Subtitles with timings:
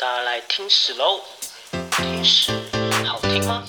[0.00, 1.18] 大家来听史喽！
[1.90, 2.52] 听史
[3.04, 3.64] 好听吗？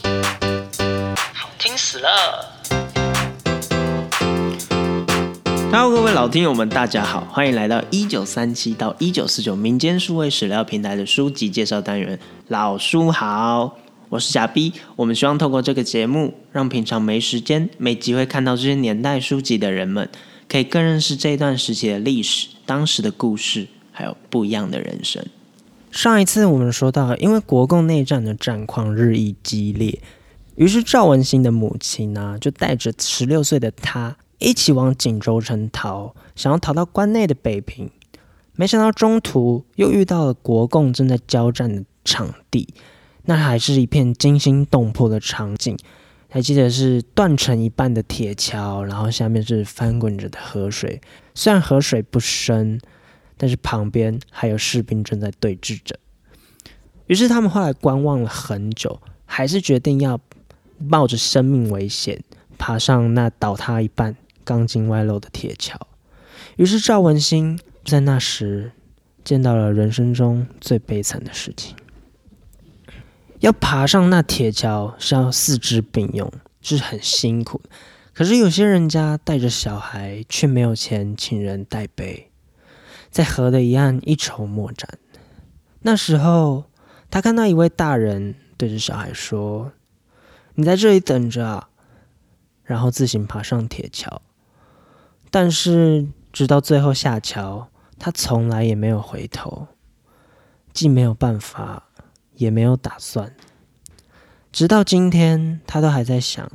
[1.33, 2.07] 好听死了
[5.71, 12.19] ！Hello，各位老听友们，大家好，欢迎来到一九三七到一九四九民间数位史料平台的书籍介绍单元。
[12.49, 13.75] 老书好，
[14.09, 14.73] 我是贾 B。
[14.95, 20.07] 我们希望透过这个节目，让平常没时间、没机会看到这些年代书籍的人们，
[20.47, 23.65] 可以更认识这一段时期的历史、当时的故事。
[23.91, 25.25] 还有不一样的人生。
[25.91, 29.99] 上一次我们说到，因为国共内战的战况日益激烈，
[30.55, 37.89] 于是赵文新的母亲呢，就带着十六岁的他一起往锦州城逃，想要逃到关内的北平。
[38.55, 42.71] 没想到中途又遇到了国共正在交战的场地，
[43.25, 45.75] 那还是一片惊心动魄的场景。
[46.29, 51.01] 还记得是断成一半的铁桥，然后下面是翻滚着的河水，
[51.33, 52.79] 虽然河水不深。
[53.41, 55.97] 但是旁边还有士兵正在对峙着，
[57.07, 60.19] 于是他们后来观望了很久，还是决定要
[60.77, 62.21] 冒着生命危险
[62.57, 65.79] 爬上那倒塌一半、钢筋外露的铁桥。
[66.57, 68.73] 于是赵文新在那时
[69.23, 71.77] 见到了人生中最悲惨的事情：
[73.39, 76.29] 要爬上那铁桥是要四肢并用，
[76.61, 77.61] 是很辛苦。
[78.13, 82.28] 可是有些人家带着小孩，却没有钱请人代背。
[83.09, 84.87] 在河的一岸一筹莫展。
[85.81, 86.65] 那时候，
[87.09, 89.71] 他看到一位大人对着小孩说
[90.55, 91.69] ：“你在这里等着啊。”
[92.63, 94.21] 然后自行爬上铁桥。
[95.31, 99.67] 但是，直到最后下桥，他从来也没有回头，
[100.73, 101.87] 既没有办法，
[102.35, 103.33] 也没有打算。
[104.51, 106.51] 直到今天，他都还在想，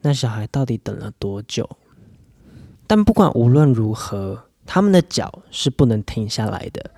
[0.00, 1.78] 那小孩到底等了多久？
[2.86, 4.46] 但不管无论如何。
[4.64, 6.90] 他们的脚是不能停下来的，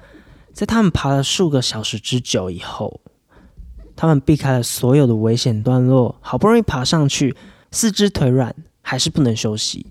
[0.53, 3.01] 在他们爬了数个小时之久以后，
[3.97, 7.35] 他们避开了所有的危险段落，好不容易爬上去，
[7.71, 9.87] 四肢腿软，还是不能休息。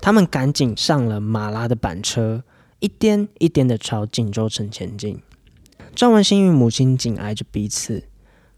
[0.00, 2.42] 他们赶紧上了马拉的板车，
[2.78, 5.20] 一颠一颠的朝锦州城前进。
[5.94, 8.04] 赵文兴与母亲紧挨着彼此，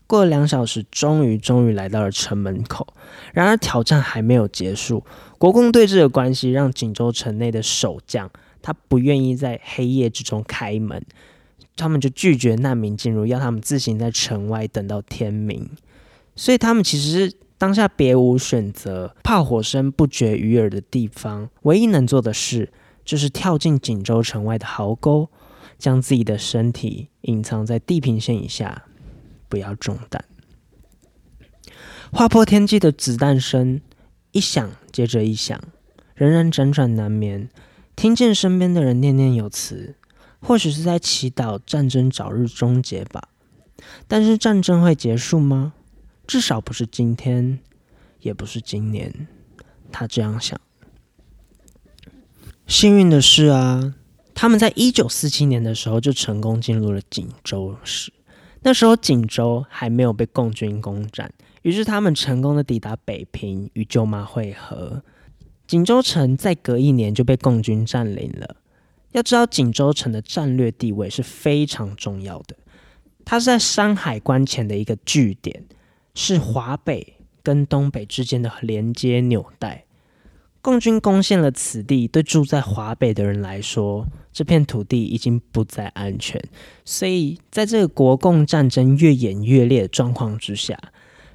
[0.07, 2.87] 过了两小时，终于终于来到了城门口。
[3.33, 5.05] 然而挑战还没有结束，
[5.39, 8.31] 国共对峙的关系让锦州城内的守将。
[8.63, 11.05] 他不愿意在黑夜之中开门，
[11.77, 15.71] 他们就拒绝难民进入，要他们自行在城外等到天明。
[16.37, 22.73] 所以他们其实当下别无选择，炮火声不绝于耳的地方，唯一能做的事
[23.05, 25.29] 就是跳进锦州城外的壕沟，
[25.79, 28.85] 将自己的身体隐藏在地平线以下，
[29.49, 30.25] 不要中弹。
[32.13, 33.81] 划破天际的子弹声
[34.33, 35.61] 一响接着一响，
[36.15, 37.49] 人人辗转难眠。
[38.01, 39.95] 听见身边的人念念有词，
[40.41, 43.29] 或许是在祈祷战争早日终结吧。
[44.09, 45.75] 但是战争会结束吗？
[46.27, 47.59] 至少不是今天，
[48.21, 49.29] 也不是今年。
[49.93, 50.59] 他这样想。
[52.67, 53.95] 幸运的是啊，
[54.35, 58.11] 他们在一九四七年的时候就成功进入了锦州市。
[58.63, 61.31] 那时候锦州还没有被共军攻占，
[61.61, 65.03] 于是他们成功的抵达北平，与舅妈会合。
[65.71, 68.57] 锦州城再隔一年就被共军占领了。
[69.13, 72.57] 要知道，锦州城的战略地位是非常重要的，
[73.25, 75.65] 它是在山海关前的一个据点，
[76.13, 77.15] 是华北
[77.45, 79.85] 跟东北之间的连接纽带。
[80.61, 86.43] 共军攻陷了此地，对住在华北的人来说，这片土地已经不再安全。
[86.85, 90.77] 所以，在这个国共战争越演越烈的状况之下，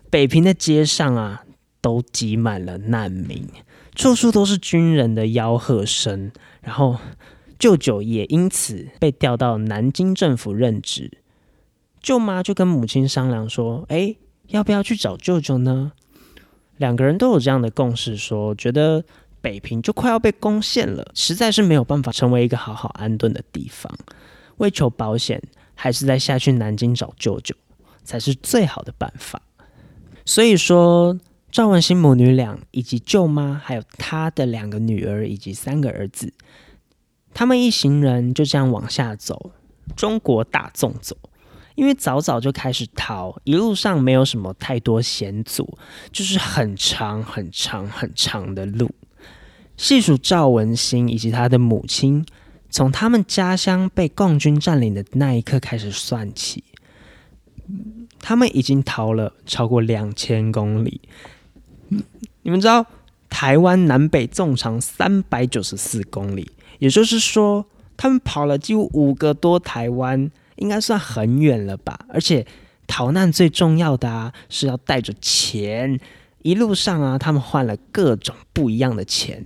[0.09, 1.45] 北平的街上啊，
[1.85, 3.47] 都挤满了难民。
[3.93, 6.31] 处处都是军人的吆喝声，
[6.61, 6.97] 然后
[7.59, 11.19] 舅舅也因此被调到南京政府任职。
[12.01, 14.15] 舅妈就跟母亲商量说：“哎，
[14.47, 15.91] 要不要去找舅舅呢？”
[16.77, 19.05] 两个人都有这样的共识，说觉得
[19.39, 23.95] 北平就快要被攻陷了，实在是没有办法成为一个好好安顿的地方。
[24.57, 25.39] 为求保险，
[25.75, 27.55] 还是再下去南京找舅舅
[28.03, 29.39] 才是最好的办法。
[30.25, 31.15] 所以说。
[31.55, 36.33] 赵文新母女俩以及舅妈，还有她的两个女儿以及三个儿子，
[37.33, 39.53] 他们一行人就这样往下走，
[39.95, 41.15] 中国大纵走。
[41.75, 45.77] 因为早早就开始逃，一路上没有什么太多险阻，
[46.11, 48.93] 就是很长很长很长的路。
[49.77, 52.25] 细数赵文新以及他的母亲，
[52.69, 56.65] 从他们家乡被共军占领的那一刻开始算起，
[58.19, 60.99] 他们已经逃了超过两千公里。
[62.43, 62.85] 你们知道
[63.29, 66.49] 台湾南北纵长三百九十四公里，
[66.79, 67.65] 也就是说，
[67.97, 71.99] 他们跑了几乎五个多台湾，应该算很远了吧？
[72.09, 72.45] 而且
[72.87, 75.99] 逃难最重要的啊，是要带着钱。
[76.43, 79.45] 一路上啊，他们换了各种不一样的钱。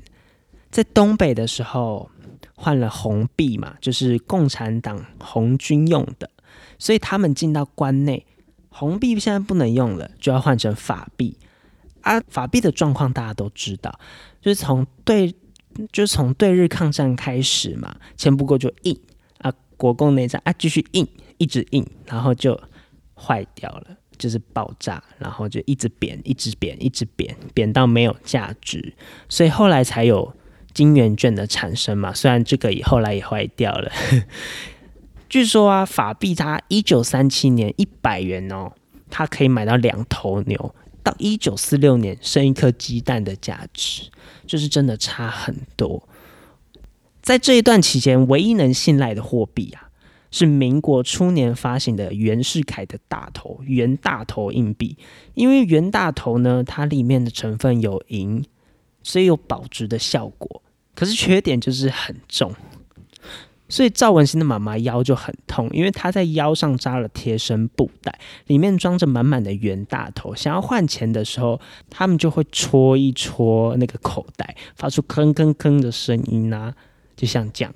[0.69, 2.11] 在东北的时候，
[2.53, 6.29] 换了红币嘛，就是共产党红军用的，
[6.77, 8.25] 所以他们进到关内，
[8.67, 11.37] 红币现在不能用了，就要换成法币。
[12.01, 13.99] 啊，法币的状况大家都知道，
[14.41, 15.33] 就是从对，
[15.91, 18.99] 就是从对日抗战开始嘛，钱不够就印
[19.39, 21.07] 啊，国共内战啊，继续印，
[21.37, 22.59] 一直印，然后就
[23.15, 23.97] 坏掉了。
[24.19, 28.93] 就是爆炸，然后就一直贬，一直贬，一直贬，贬到没有价值，
[29.29, 30.33] 所以后来才有
[30.73, 32.13] 金元券的产生嘛。
[32.13, 33.89] 虽然这个也后来也坏掉了。
[35.29, 38.73] 据说啊，法币它一九三七年一百元哦，
[39.09, 40.75] 它可以买到两头牛；
[41.09, 44.03] 到一九四六年生一颗鸡蛋的价值，
[44.45, 46.07] 就是真的差很多。
[47.21, 49.87] 在这一段期间，唯一能信赖的货币啊。
[50.31, 54.95] 是民国初年发行的袁世凯的大头袁大头硬币，
[55.33, 58.45] 因为袁大头呢，它里面的成分有银，
[59.01, 60.61] 所以有保值的效果。
[60.93, 62.53] 可是缺点就是很重，
[63.69, 70.35] 所以赵文新的妈妈腰就很痛，因为她在腰上扎了贴身布袋，里面装着满满的圆大头。
[70.35, 76.73] 想要换钱的时候，他们就会戳一戳那个口袋，发出吭吭吭的声音啊，
[77.15, 77.73] 就像这样。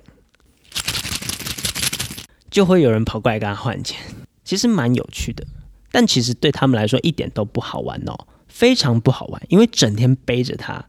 [2.50, 4.00] 就会有人跑过来跟他换钱，
[4.44, 5.44] 其实蛮有趣的，
[5.90, 10.84] 但其实对他们来说一点都不好玩哦，非常不好玩，因为整天背着他，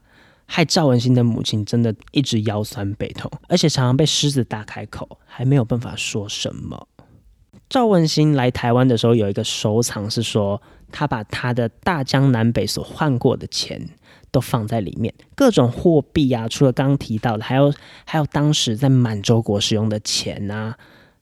[0.46, 6.88] 害赵文新的母亲真的一直腰酸背痛，而且常常被狮子大开口，还没有办法说什么。
[7.68, 10.62] 赵文新来台湾的时候有一个收藏，是说
[10.92, 13.88] 他把他的大江南北所换过的钱
[14.30, 20.76] 都放在里面，各种货币啊，除了刚刚提到的，还有还有当时在满洲国使用的钱啊。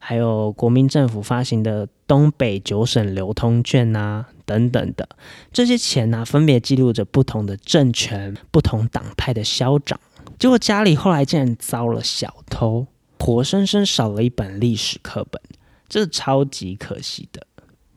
[0.06, 5.08] 还有国民政府发行的东北九省流通券啊，等等的
[5.50, 9.98] 这些钱呢，分别记录着不同的政权、不同党派的消长。
[10.38, 12.86] 结果家里后来竟然遭了小偷，
[13.18, 15.40] 活生生少了一本历史课本，
[15.88, 17.46] 这是超级可惜的。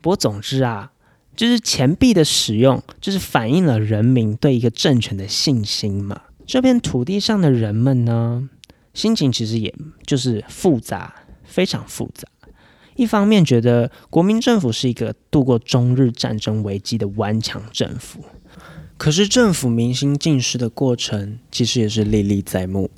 [0.00, 0.92] 不过总之啊，
[1.36, 6.22] 就是钱币的使用，就是反映了人民对一个政权的信心嘛。
[6.46, 8.48] 这片土地上的人们呢，
[8.94, 9.74] 心情其实也
[10.06, 11.14] 就是复杂。
[11.48, 12.28] 非常复杂，
[12.94, 18.24] 一方面觉得国民政府是一个度过中日战争危机的顽强政府，
[18.96, 22.90] 可是政府民心尽失的过程其实也是历历在目。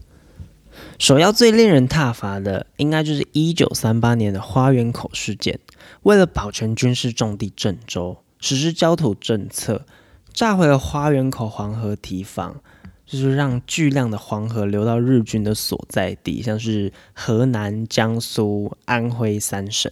[0.99, 5.59] 首要最令人挞伐的，应该就是一九三八年的花园口事件。
[6.03, 9.85] 为了保全军事重地郑州，实施焦土政策，
[10.33, 12.63] 炸毁了花园口黄河堤防。
[13.11, 19.91] 就是让巨量的黄河流到日军的所在地，像是河南、江苏、安徽三省，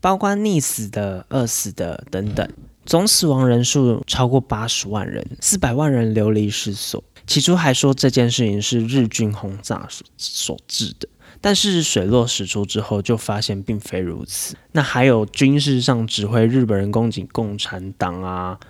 [0.00, 2.48] 包括溺死的、饿死的等等，
[2.84, 7.02] 总死亡人数超过八十万人，四百万人流离失所。
[7.26, 11.08] 起初还说这件事情是日军轰炸所所致的，
[11.40, 14.54] 但是水落石出之后，就发现并非如此。
[14.70, 18.60] 那还有军事上指挥日本人攻击共产党啊，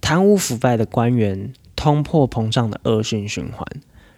[0.00, 1.52] 贪污腐败的官员。
[1.80, 3.66] 通货膨胀的恶性循环，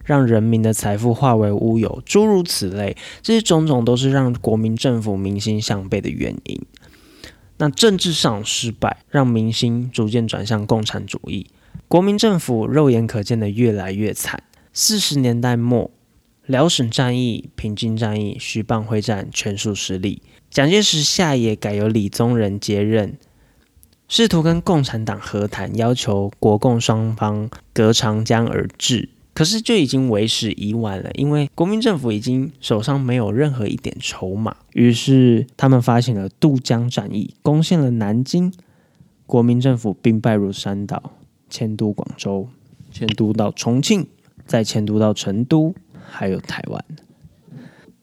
[0.05, 6.61] 让人民的财富化为乌有，诸如此类，这些种种都是让国民政府民心向背的原因。
[7.59, 11.47] 那政治上失败，让民心逐渐转向共产主义，
[11.87, 14.43] 国民政府肉眼可见的越来越惨。
[14.73, 15.89] 四十年代末，
[16.47, 23.17] 辽沈战役、平津战役、徐蚌会战全数失利，蒋介石下野改由李宗仁接任。
[24.13, 34.55] 试图跟共产党和谈，要求国共双方隔长江而治，可是就已经为时已晚了，因为国民政府已经手上没有任何一点筹码。
[34.75, 38.53] 于是他们发起了渡江战役，攻陷了南京，
[39.25, 41.15] 国民政府兵败如山倒，
[41.49, 42.51] 迁都广州，
[42.91, 44.07] 迁都到重庆，
[44.45, 45.75] 再迁都到成都，
[46.07, 46.85] 还有台湾，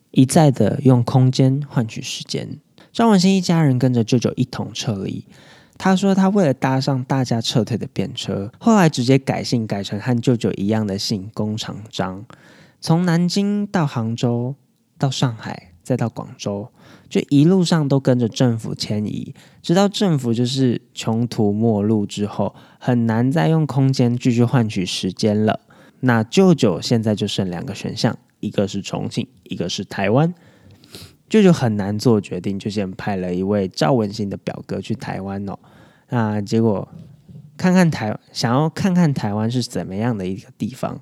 [0.10, 2.58] 一再的用空间换取时间。
[2.92, 5.24] 张文新一家人跟着舅舅一同撤离。
[5.82, 12.26] 他说：“他为了搭上大家撤退的便车，后来直接改姓，改成和舅舅一样的姓工厂张。
[12.82, 14.56] 从南京到杭州，
[14.98, 16.68] 到上海，再到广州，
[17.10, 25.62] 就一路上都跟着政府迁移，直到政府就是穷途末路之后，很难再用空间继续换取时间了。
[26.02, 30.34] 那舅舅现在就剩两个选项，一个是重庆，一个是台湾。”
[31.30, 35.58] 舅舅很难做决定，就先派了一位赵文新的表哥去台湾哦。
[36.10, 36.88] 那结果
[37.56, 41.00] 看看台，想要看看台湾是怎么样的一个地方。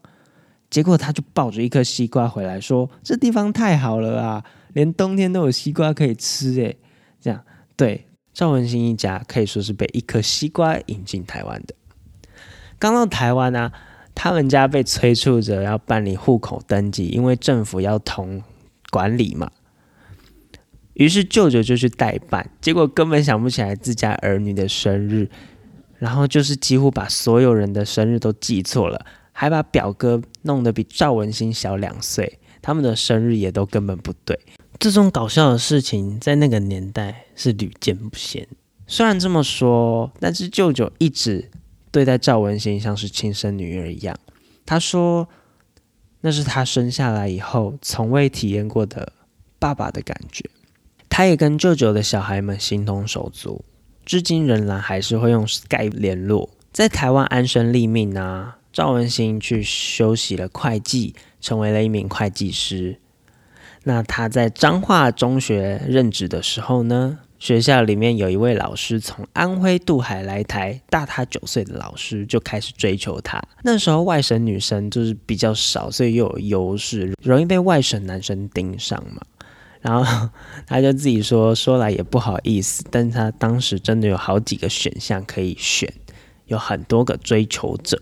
[0.69, 4.43] 结果他就抱着一颗西瓜回来，说：“这地方太好了啊，
[4.73, 6.77] 连冬天都有西瓜可以吃。”诶。
[7.21, 7.41] 这样
[7.77, 11.73] 对赵文新一家可以说是被一颗西瓜引进台湾的。
[12.77, 13.71] 刚到台湾呢，
[14.13, 18.43] 他们家被催促着要办理户口登记，因为政府要同
[18.91, 19.49] 管理嘛。
[20.97, 25.29] 于是舅舅就去代办，结果根本想不起来自家儿女的生日，
[25.99, 34.39] 然后就是几乎把所有人的生日都记错了，还把表哥弄得比赵文新小两岁，他们的生日也都根本不对。
[34.79, 38.47] 这种搞笑的事情在那个年代是屡见不鲜。
[38.87, 41.51] 虽然这么说，但是舅舅一直
[41.91, 44.17] 对待赵文新像是亲生女儿一样。
[44.65, 45.29] 他说，
[46.21, 49.13] 那是他生下来以后从未体验过的
[49.59, 50.43] 爸爸的感觉。
[51.17, 53.65] 他也跟舅舅的小孩们形同手足，
[54.05, 56.47] 至今仍然还是会用 Skype 联络。
[56.71, 62.99] 在台湾安身立命啊，赵文兴去修习了会计，成为了一名会计师。
[63.85, 73.41] 那他在彰化中学任职的时候呢，学校里面有一位老师从安徽渡海来台，大他九岁的老师就开始追求他。
[73.63, 79.23] 那时候外省女生就是比较少，所以又有优势，容易被外省男生盯上嘛。
[79.81, 80.29] 然后
[80.67, 85.91] 他就自己说，说来也不好意思，但是他当时真的有好几个选项可以选，
[86.45, 88.01] 有很多个追求者。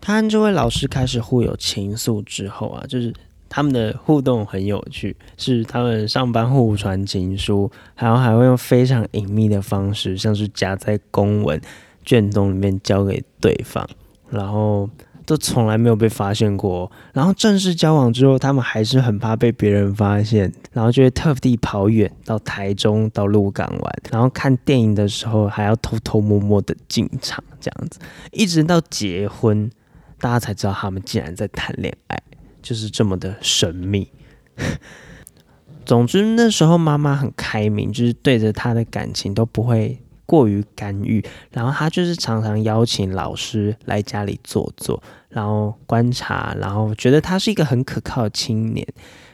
[0.00, 3.12] 他和这位老师开始互有情愫之后啊，就是
[3.48, 11.60] 他们的互动很有趣，是他们上班互传情书，然后还会用非常隐秘的方式，像是夹在公文
[12.04, 13.88] 卷宗里面交给对方，
[14.30, 14.88] 然后。
[15.28, 27.98] 都从来没有被发现过，然后正式交往之后，他们还是很怕被别人发现，然后就会特地跑远到台中到鹿港玩，然后看电影的时候还要偷偷摸摸的进场，这样子，
[28.32, 29.70] 一直到结婚，
[30.18, 32.18] 大家才知道他们竟然在谈恋爱，
[32.62, 34.10] 就是这么的神秘。
[35.84, 40.00] 总之那时候妈妈很开明，就是对着他的感情都不会。
[40.28, 48.86] 过于干预，然后他就是常常邀请老师来家里坐坐，然后观察，然后觉得他是一个很可靠的青年，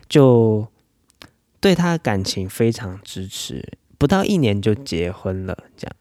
[0.09, 0.65] 就
[1.59, 5.59] 对他的感情非常支持，不到一年就结婚了。
[5.77, 5.97] 这样，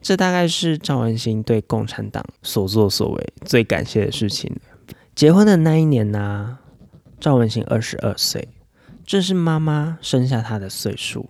[0.00, 4.50] 这大概是赵文新对共产党所作所为最感谢的事情。
[5.14, 6.56] 结婚的那一年呢，
[7.20, 8.48] 赵文新二十二岁，
[9.04, 11.28] 正是妈妈生下他的岁数。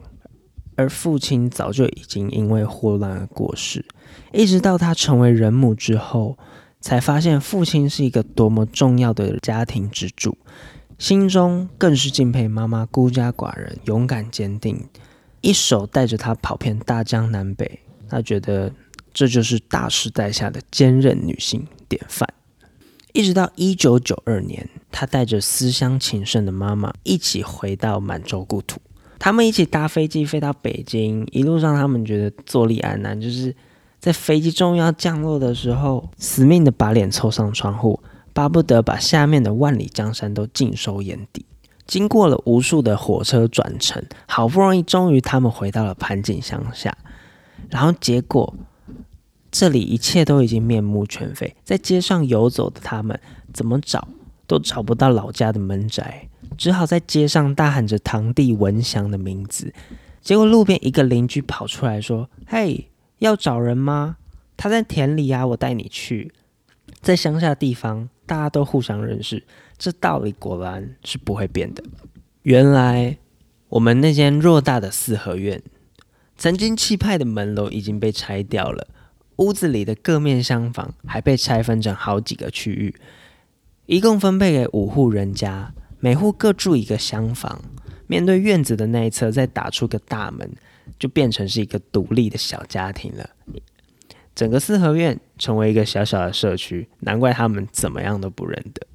[0.76, 3.84] 而父亲早就已经因为霍乱而过世，
[4.32, 6.38] 一直到他成为人母之后，
[6.80, 10.36] 才发现父亲是一个多么重要的家庭支柱，
[10.98, 14.86] 心中更是敬佩妈妈孤家寡人、勇敢坚定，
[15.40, 17.80] 一手带着他跑遍大江南北。
[18.08, 18.72] 他觉得
[19.12, 22.28] 这就是大时代下的坚韧女性典范。
[23.12, 28.78] 一直到一九九二年，他带着思乡情深的妈妈一起回到满洲故土。
[29.18, 33.54] 他们一起搭飞机飞到北京，一路上他们觉得坐立安难，就是
[33.98, 37.98] 在飞机终于要降落的时候，死命的把脸凑上窗户，
[38.32, 41.46] 巴不得把下面的万里江山都尽收眼底。
[41.86, 46.96] 经过了无数的火车转乘，好不容易终于他们回到了盘锦乡下，
[47.70, 48.54] 然后结果
[49.50, 53.18] 这里一切都已经面目全非，在街上游走的他们
[53.54, 54.08] 怎么找
[54.46, 56.28] 都找不到老家的门宅。
[56.56, 59.72] 只好在街上大喊着堂弟文祥的名字，
[60.20, 64.16] 结果路边一个邻居跑出来说：“嘿，要找人吗？
[64.56, 66.32] 他在田里啊，我带你去。”
[67.02, 69.44] 在乡下地方，大家都互相认识，
[69.76, 71.84] 这道理果然是不会变的。
[72.42, 73.18] 原来
[73.68, 75.62] 我们那间偌大的四合院，
[76.36, 78.88] 曾经气派的门楼已经被拆掉了，
[79.36, 82.94] 屋子里的各面厢房还被拆分成好几个区域，
[83.86, 85.72] 一共分配给五户人家。
[86.06, 87.60] 每户各住一个厢房，
[88.06, 90.48] 面对院子的那一侧再打出个大门，
[91.00, 93.28] 就变成是一个独立的小家庭了。
[94.32, 98.86] 整个四合院成为一个小小的社区，难怪他们怎么样都不认得。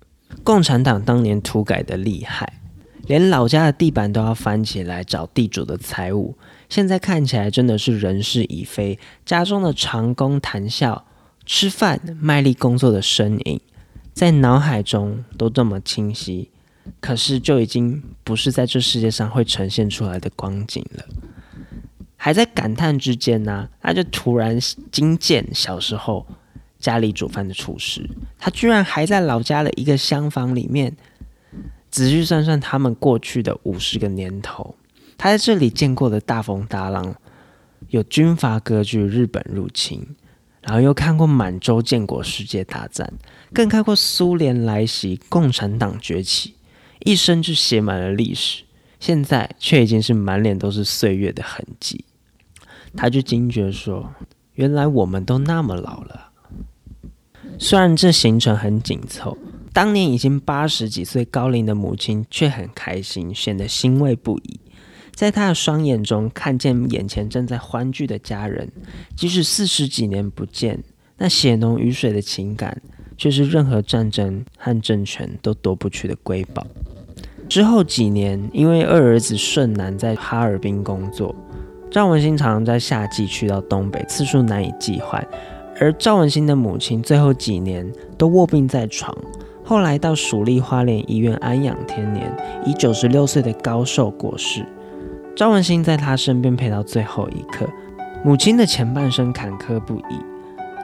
[0.42, 2.62] 共产党当年土改的厉害，
[3.08, 6.38] 连老家的地板都要翻起来找地主的财物。
[6.70, 11.06] 现在看起来真的是人事已非，家中的长工谈笑、
[11.46, 13.60] 吃饭、卖力工作的身影，
[14.14, 16.50] 在脑海中都这么清晰。
[17.00, 21.06] 可是就已经不是在这世界上会呈现出来的光景了。
[22.18, 24.60] 还在感叹之间呢，他就突然
[24.92, 26.26] 惊见小时候
[26.80, 28.08] 家里煮饭的厨师，
[28.38, 30.96] 他居然还在老家的一个厢房里面。
[31.90, 34.76] 仔细算算他们过去的五十个年头，
[35.18, 37.14] 他在这里见过的大风大浪，
[37.90, 40.16] 有军阀割据、日本入侵，
[40.62, 43.12] 然后又看过满洲建国世界大战，
[43.52, 46.56] 更看过苏联来袭、共产党崛起。
[47.04, 48.64] 一生就写满了历史，
[49.00, 52.06] 现在却已经是满脸都是岁月的痕迹。
[52.96, 54.14] 他就惊觉说
[54.56, 56.30] ：“原来我们都那么老了。”
[57.58, 59.38] 虽然这行程很紧凑，
[59.72, 64.60] 当年已经八十几岁高龄的母亲却很开心，显得欣慰不已。
[65.14, 68.72] 在他的双眼中，看见眼前正在欢聚的家人，
[69.16, 70.84] 即使四十几年不见，
[71.18, 72.82] 那血浓于水的情感，
[73.22, 76.66] 却是任何战争和政权都夺不去的瑰宝。
[77.48, 81.36] 之后几年，因为二儿子顺南在哈尔滨工作，
[81.92, 85.24] 赵文新常常在夏季去到东北，次数难以计换。
[85.80, 87.88] 而赵文新的母亲最后几年
[88.18, 89.16] 都卧病在床，
[89.64, 92.36] 后来到蜀立花莲医院安养天年，
[92.66, 94.66] 以九十六岁的高寿过世。
[95.36, 97.70] 赵文新在他身边陪到最后一刻。
[98.26, 100.31] 母亲的前半生坎坷不已，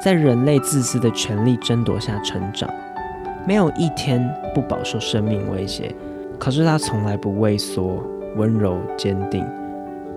[0.02, 2.70] 在人类自私的权力争夺下成长，
[3.46, 5.94] 没有一天不饱受生命威胁。
[6.40, 8.04] 可是他从来不畏缩，
[8.36, 9.44] 温柔坚定，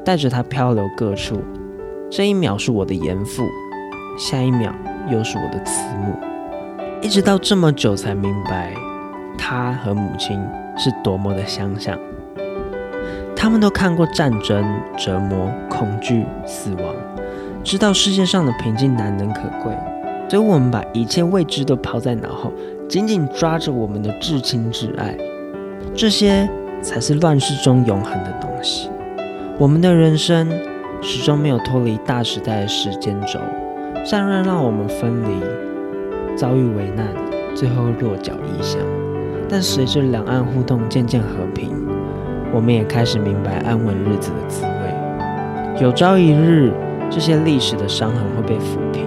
[0.05, 1.43] 带着他漂流各处。
[2.11, 3.45] 这一秒是我的严父，
[4.19, 4.75] 下一秒
[5.09, 6.15] 又是我的慈母。
[7.01, 8.75] 一直到这么久才明白，
[9.39, 10.39] 他和母亲
[10.77, 11.99] 是多么的相像。
[13.35, 14.63] 他们都看过战争、
[14.99, 16.95] 折磨、恐惧、死亡，
[17.63, 19.73] 知道世界上的平静难能可贵，
[20.29, 22.53] 所以我们把一切未知都抛在脑后，
[22.89, 25.17] 紧紧抓着我们的至亲至爱。
[25.95, 26.49] 这些
[26.81, 28.89] 才是乱世中永恒的东西。
[29.59, 30.49] 我们的人生
[31.03, 33.39] 始终没有脱离大时代的时间轴，
[34.07, 37.07] 战乱让我们分离，遭遇危难，
[37.55, 38.81] 最后落脚异乡。
[39.51, 41.71] 但随着两岸互动渐渐和平，
[42.55, 45.83] 我们也开始明白安稳日子的滋味。
[45.83, 46.73] 有朝一日，
[47.11, 49.07] 这些历史的伤痕会被抚平，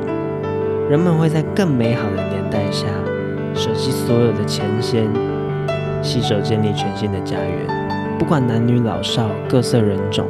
[0.89, 2.86] 人们会在更美好的年代下，
[3.55, 5.07] 舍弃所有的前嫌。
[6.01, 10.27] 携手建立全新的家园，不管男女老少、各色人种，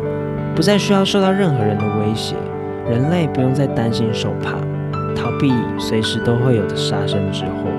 [0.56, 2.36] 不再需要受到任何人的威胁。
[2.88, 4.52] 人类不用再担心受怕，
[5.16, 7.72] 逃避随时都会有的杀身之祸。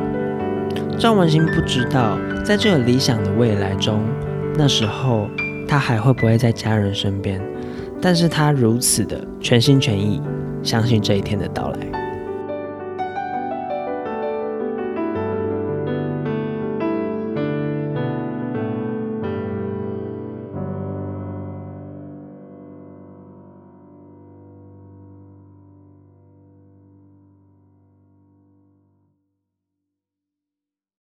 [0.99, 4.01] 赵文新不知道，在这个理想的未来中，
[4.57, 5.29] 那时候
[5.69, 7.41] 他还会不会在家人身边，
[8.05, 10.21] 但是他如此的全心全意
[10.63, 12.04] 相信这一天的到来。